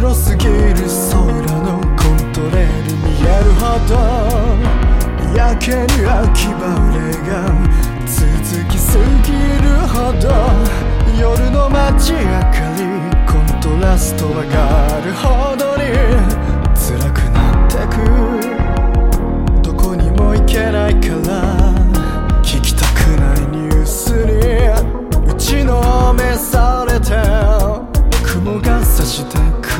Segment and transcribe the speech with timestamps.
[0.00, 1.20] 広すぎる空
[1.60, 3.92] のコントレール見えるほど。
[5.36, 6.58] やけに秋晴
[6.96, 7.44] れが
[8.06, 8.16] 続
[8.70, 9.28] きすぎ
[9.62, 10.24] るほど。
[11.20, 12.84] 夜の街明かり
[13.30, 15.69] コントラスト上がるほど。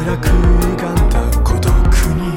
[0.01, 1.70] 暗く歪んだ孤独
[2.16, 2.33] に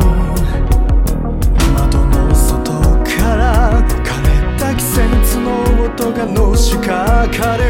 [1.74, 2.74] 窓の外
[3.06, 7.64] から枯れた季節の音がのしかかる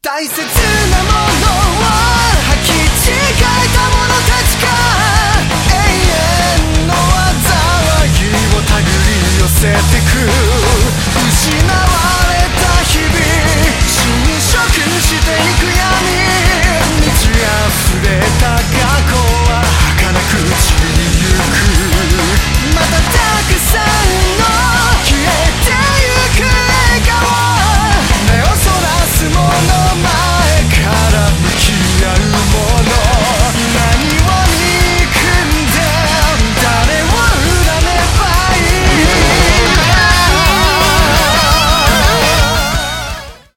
[0.00, 1.27] 大切なもの